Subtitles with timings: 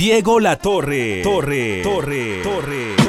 [0.00, 1.20] Diego La Torre.
[1.22, 1.82] Torre.
[1.82, 2.40] Torre.
[2.42, 2.99] Torre.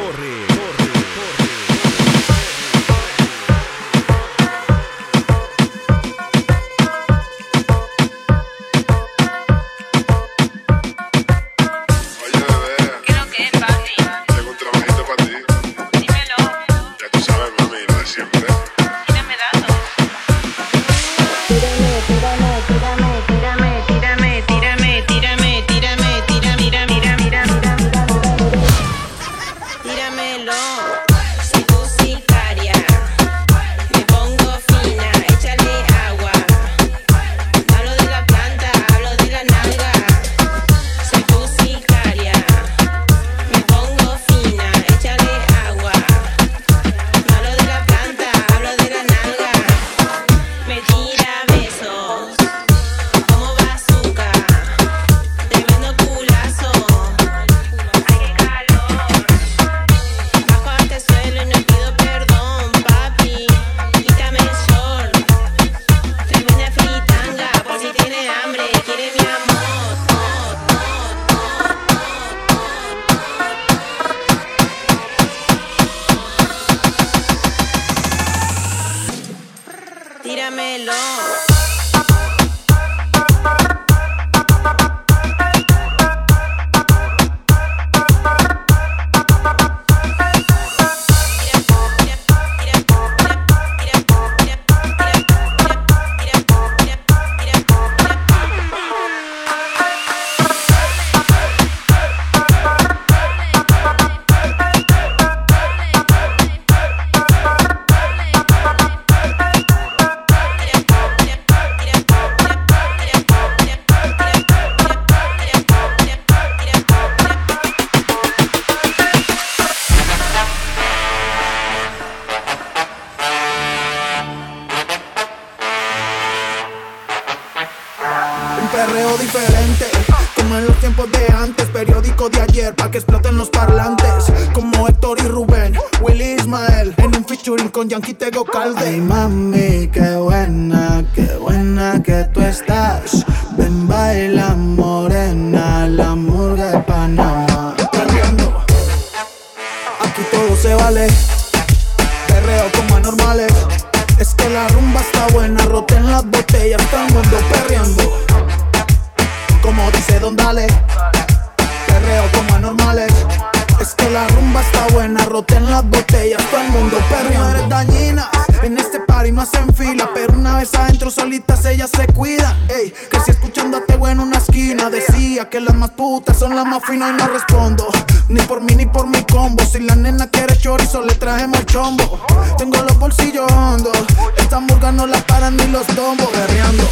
[169.32, 170.10] no hacen fila.
[170.14, 172.56] Pero una vez adentro solitas ellas se cuidan.
[172.70, 176.66] Ey, que si escuchándote bueno en una esquina decía que las más putas son las
[176.66, 177.88] más finas y no respondo.
[178.28, 179.64] Ni por mí ni por mi combo.
[179.66, 182.26] Si la nena quiere chorizo, le trajemos chombo.
[182.58, 183.98] Tengo los bolsillos hondos.
[184.38, 186.30] Esta hamburga no la paran ni los tombos.
[186.32, 186.84] Guerreando.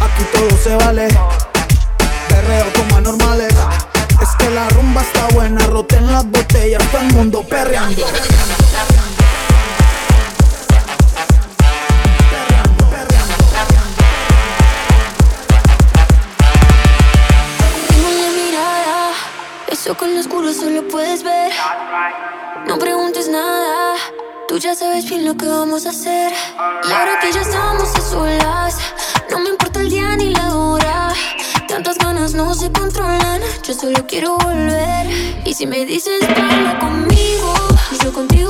[0.00, 1.08] Aquí todo se vale.
[2.28, 3.54] Perreo como anormales.
[4.20, 8.06] Es que la rumba está buena, roten las botellas, todo el mundo perreando.
[19.98, 21.52] Con lo oscuro solo puedes ver.
[22.66, 23.94] No preguntes nada.
[24.48, 26.32] Tú ya sabes bien lo que vamos a hacer.
[26.88, 28.78] Y ahora que ya estamos solas,
[29.30, 31.08] no me importa el día ni la hora.
[31.68, 33.42] Tantas ganas no se controlan.
[33.62, 35.06] Yo solo quiero volver.
[35.44, 37.54] Y si me dices, baila conmigo,
[38.02, 38.41] yo contigo.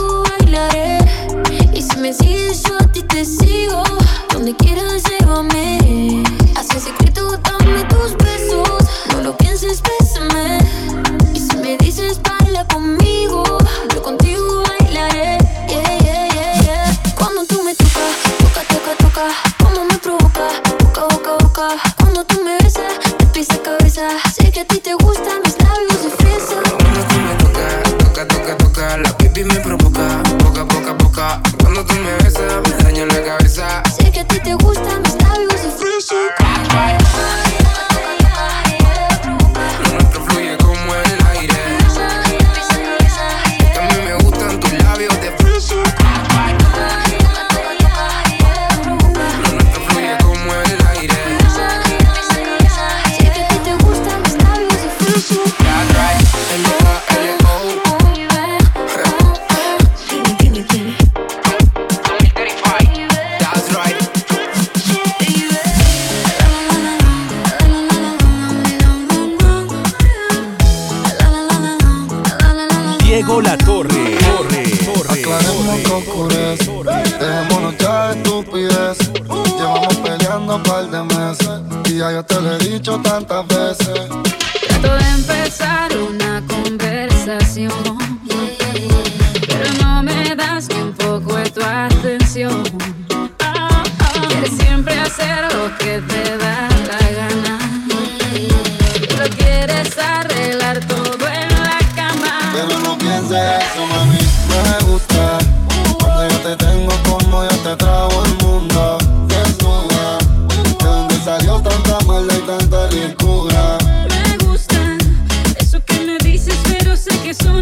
[117.33, 117.62] soon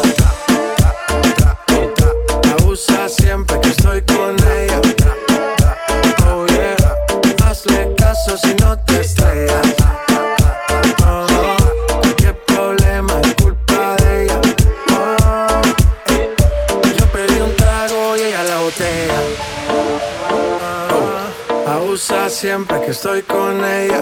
[22.41, 24.01] siempre que estoy con ella.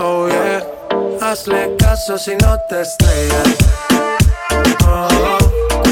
[0.00, 0.64] Oh yeah,
[1.20, 3.48] hazle caso si no te estrellas.
[4.86, 5.36] Oh,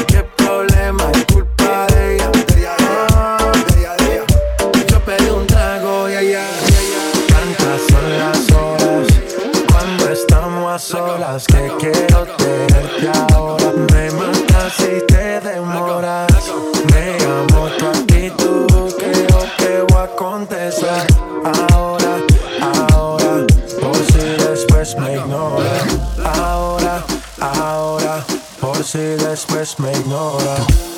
[0.07, 2.31] qué problema es culpa de ella.
[4.87, 6.47] Yo pedí un trago y allá.
[7.27, 9.07] Tantas son las horas
[9.69, 13.30] cuando estamos a solas que quiero tenerte.
[28.91, 30.90] si después me ignora.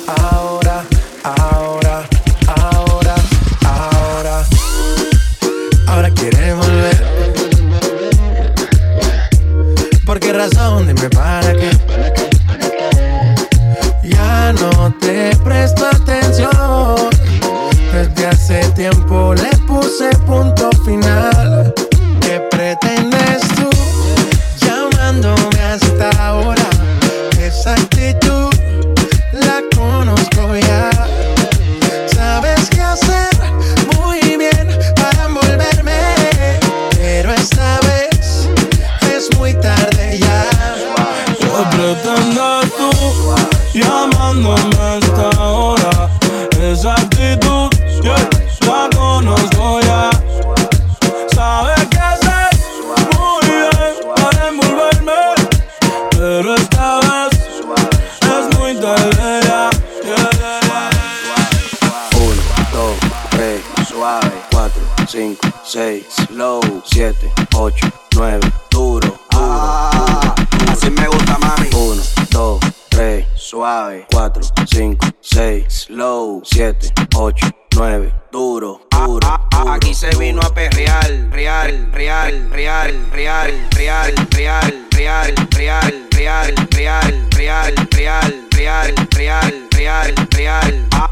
[90.44, 91.10] Real, real.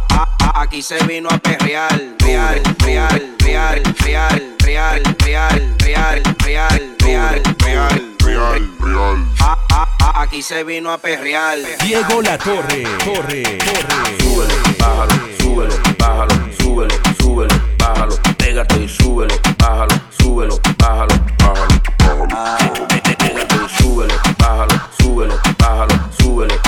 [0.54, 7.42] Aquí se vino a perrear, real, real, real, real, real, real, real, real, real, real,
[8.20, 9.26] real, real.
[10.14, 11.58] Aquí se vino a perrear.
[11.82, 14.18] Diego La Torre, Torre, Torre.
[14.20, 22.88] Súbelo, bájalo, súbelo, bájalo, súbelo, súbelo, bájalo, pégate y súbelo, bájalo, súbelo, bájalo, bájalo, bájalo.
[22.88, 26.61] Pégate y súbelo, bájalo, súbelo, bájalo, súbelo,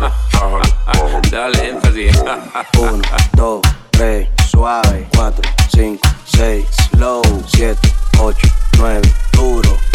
[0.00, 1.20] bájalo, bájalo, bájalo.
[1.30, 2.16] Dale énfasis.
[2.78, 3.02] Uno,
[3.36, 3.60] dos,
[3.90, 5.08] tres, suave.
[5.14, 7.22] Cuatro, cinco, seis, slow.
[7.46, 8.48] Siete, ocho,
[8.78, 9.85] nueve, duro.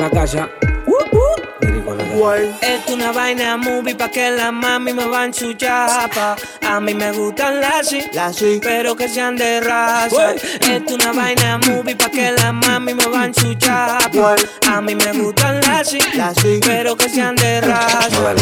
[0.00, 0.48] En la casa.
[1.60, 2.58] Lírico en la casa.
[2.62, 6.36] Es una vaina movie pa' que la mami me van su chapa.
[6.66, 10.34] A mí me gustan las sí, pero que sean de raza.
[10.34, 14.36] Es una vaina movie pa' que la mami me van su chapa.
[14.68, 15.98] A mí me gustan las sí,
[16.64, 18.34] pero que sean de raza.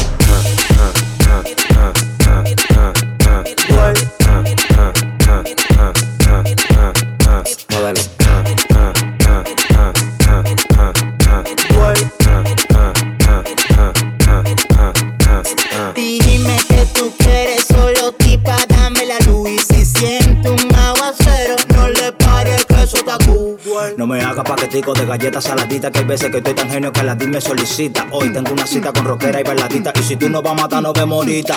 [24.39, 27.17] No haga paquetico de galletas saladitas Que hay veces que estoy tan genio que la
[27.17, 30.53] me solicita Hoy tengo una cita con rockera y bailadita Y si tú no vas
[30.53, 31.57] a matar, nos vemos ahorita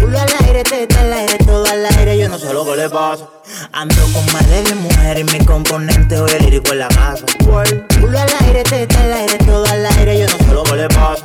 [0.00, 2.88] Culo al aire, teta al aire, todo al aire, yo no sé lo que le
[2.88, 3.28] pasa.
[3.72, 7.26] Ando con más de 10 mujeres y mi componente hoy el lírico en la casa.
[7.44, 10.88] Culo al aire, teta al aire, todo al aire, yo no sé lo que le
[10.88, 11.24] pasa.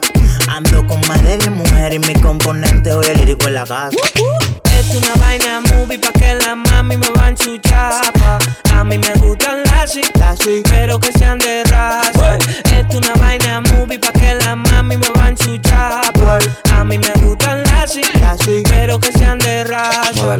[0.49, 3.97] Ando con más de 10 mujeres y mi componente hoy el lírico en la casa.
[4.89, 8.37] Es una vaina movie pa' que la mami me van su chapa.
[8.75, 12.37] A mí me gustan las sí, pero que sean de raza.
[12.65, 16.37] Es una vaina movie pa' que la mami me van su chapa.
[16.75, 18.01] A mí me gustan las sí,
[18.69, 20.37] pero que sean de raza.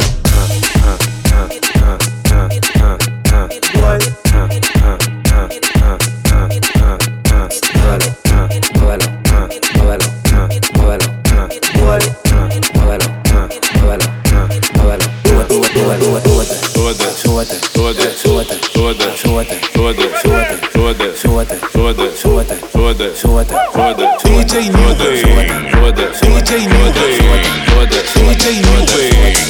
[19.34, 25.22] súbete, súbete, súbete, súbete, súbete, súbete, súbete, súbete, súbete, súbete, DJ Nube,
[25.72, 28.86] súbete, súbete, DJ Nube, súbete, súbete, DJ Nube,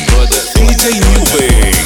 [0.08, 1.83] súbete, DJ Nube.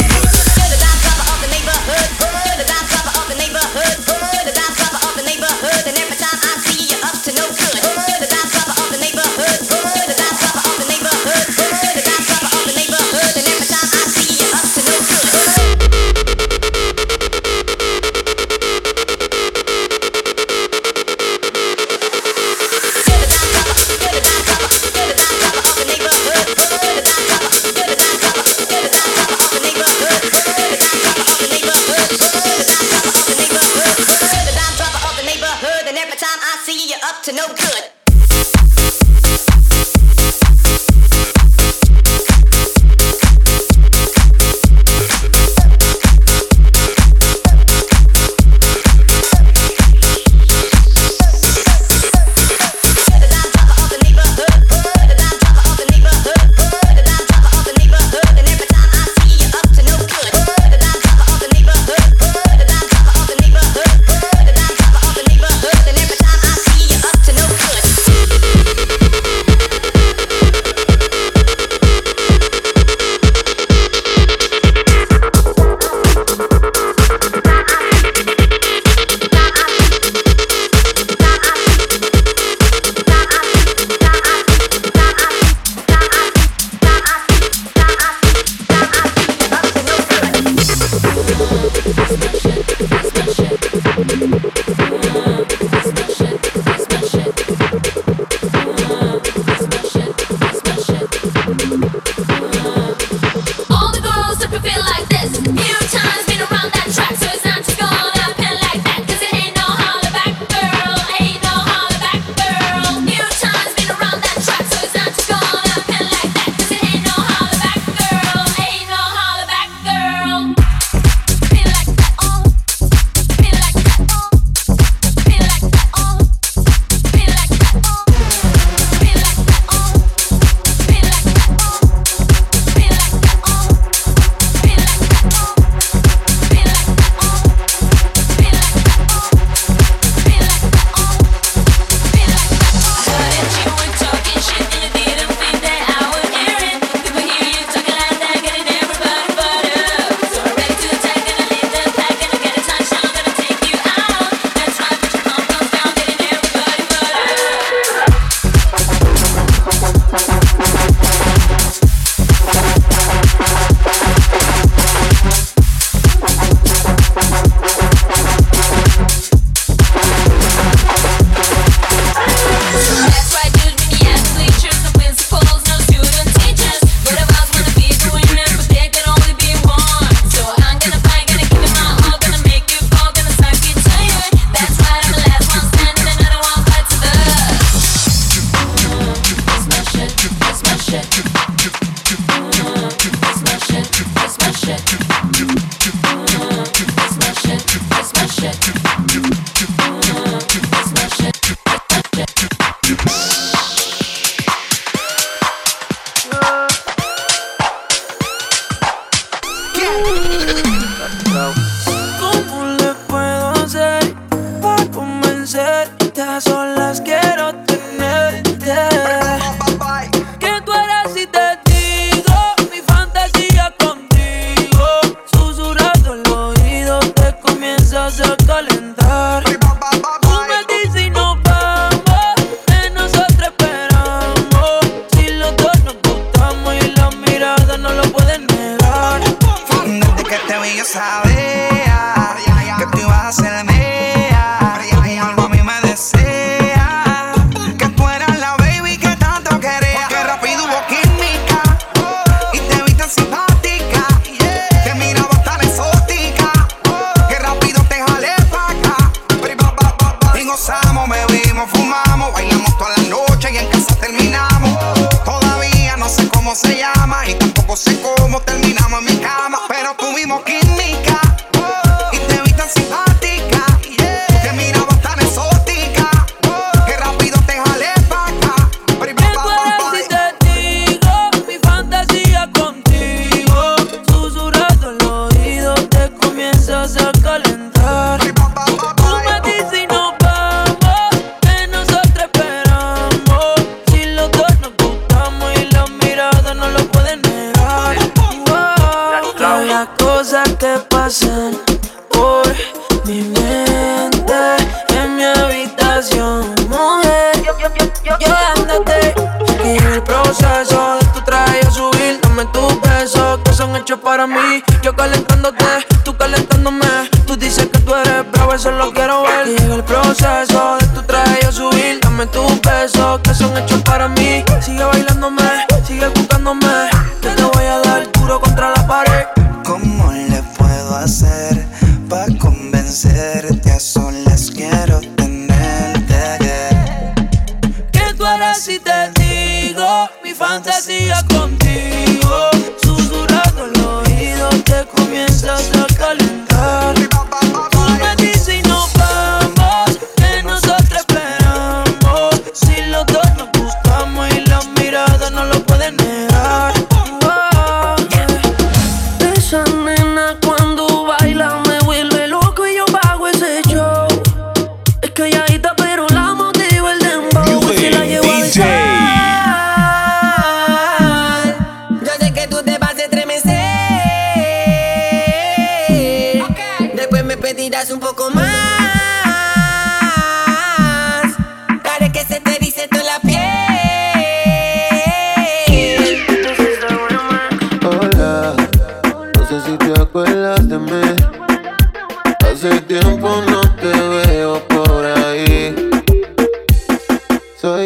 [340.38, 342.50] fantasía contigo.
[342.84, 346.37] Susurrando el oído te comienzas a calentar.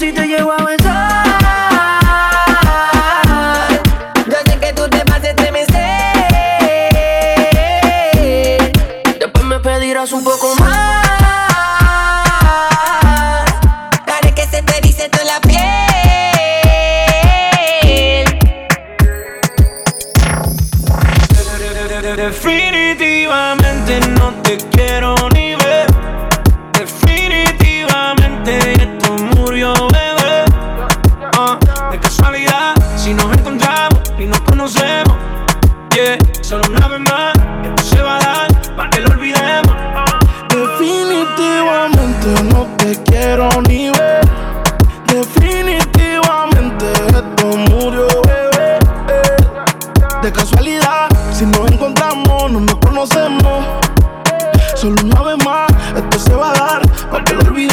[0.00, 0.89] 熟的夜晚，微风。
[57.60, 57.68] Me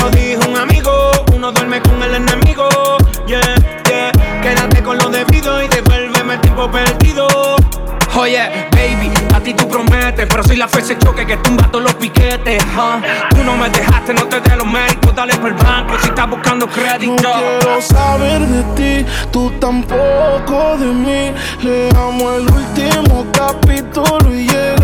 [0.00, 0.90] lo dijo un amigo,
[1.34, 2.66] uno duerme con el enemigo.
[3.26, 3.42] Yeah,
[3.86, 7.28] yeah, quédate con lo debido y devuélveme el tiempo perdido.
[8.16, 11.94] Oye, baby, a ti tú prometes, pero soy la fecha choque que tumba todos los
[11.96, 12.64] piquetes.
[12.74, 13.02] Huh?
[13.36, 16.30] Tú no me dejaste, no te de los méritos, dale por el banco si estás
[16.30, 17.22] buscando crédito.
[17.22, 21.34] No quiero saber de ti, tú tampoco de mí.
[21.60, 24.77] Le amo el último capítulo y.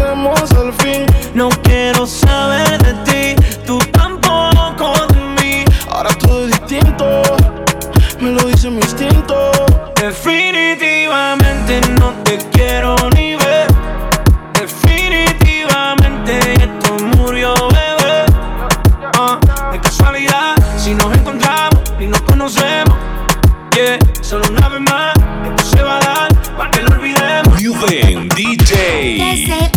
[1.34, 3.34] No quiero saber de ti,
[3.66, 5.64] tú tampoco de mí.
[5.90, 7.22] Ahora todo es distinto,
[8.20, 9.50] me lo dice mi instinto.
[10.00, 13.66] Definitivamente no te quiero ni ver.
[14.52, 18.24] Definitivamente esto murió, bebé.
[19.18, 22.96] Uh, de casualidad, si nos encontramos y nos conocemos,
[23.74, 25.14] yeah, solo una vez más,
[25.48, 27.60] esto se va a dar para que lo olvidemos.
[27.60, 27.74] You
[28.36, 29.74] DJ.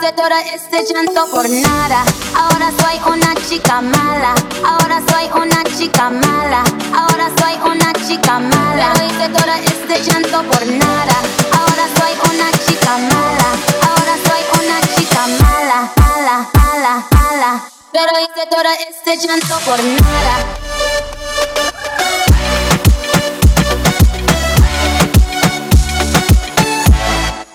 [0.00, 2.04] Hice todo este llanto por nada.
[2.34, 4.34] Ahora soy una chica mala.
[4.64, 6.64] Ahora soy una chica mala.
[6.94, 8.92] Ahora soy una chica mala.
[8.94, 11.16] Pero hice todo este llanto por nada.
[11.52, 13.48] Ahora soy una chica mala.
[13.88, 15.92] Ahora soy una chica mala.
[15.96, 17.62] Mala, mala, mala.
[17.92, 20.34] Pero hice todo este llanto por nada.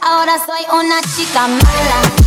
[0.01, 2.24] Ahora soy una chica mala.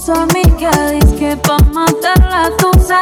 [0.00, 0.70] Su amiga.
[0.92, 3.00] Dice que pa' matar la tusa,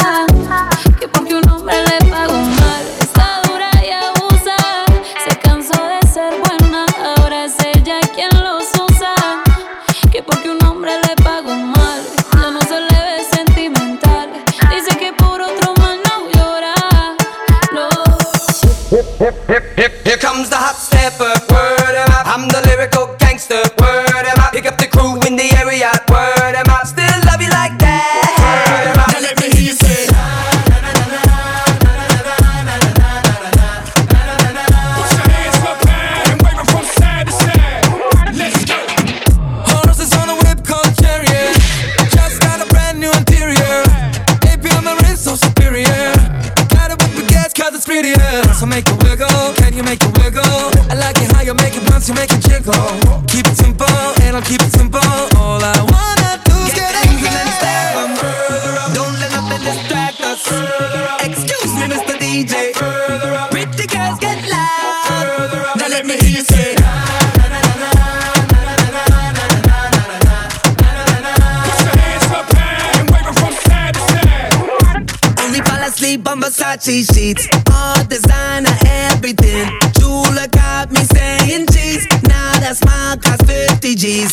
[76.49, 77.47] Versace sheets.
[77.71, 78.73] All designer,
[79.13, 79.69] everything.
[80.01, 82.07] Jula got me saying cheese.
[82.25, 84.33] Now that smile cost 50 G's.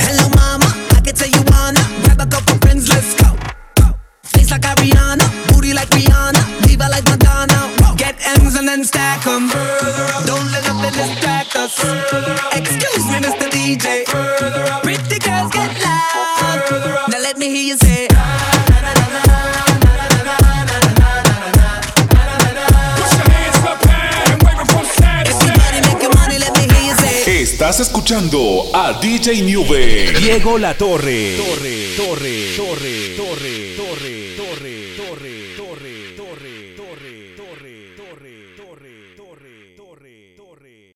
[0.00, 0.64] Hello, mama.
[0.96, 3.28] I can tell you wanna grab a couple friends, let's go.
[4.24, 7.60] Face like Ariana, booty like Rihanna, diva like Madonna.
[7.98, 9.52] Get M's and then stack 'em.
[10.24, 11.76] Don't let nothing distract us.
[12.56, 13.50] Excuse me, Mr.
[13.52, 14.04] DJ.
[14.82, 17.08] Pretty girls get loud.
[17.10, 18.11] Now let me hear you say.
[27.82, 30.12] Escuchando a DJ Nube.
[30.16, 31.36] Diego La Torre.
[31.36, 32.91] Torre, Torre, Torre, Torre, Torre.